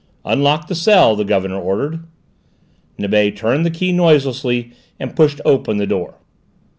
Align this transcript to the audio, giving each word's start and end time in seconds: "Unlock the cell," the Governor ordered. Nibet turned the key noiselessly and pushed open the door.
"Unlock 0.25 0.65
the 0.65 0.73
cell," 0.73 1.15
the 1.15 1.23
Governor 1.23 1.57
ordered. 1.61 1.99
Nibet 2.97 3.35
turned 3.35 3.63
the 3.63 3.69
key 3.69 3.91
noiselessly 3.91 4.71
and 4.99 5.15
pushed 5.15 5.39
open 5.45 5.77
the 5.77 5.85
door. 5.85 6.15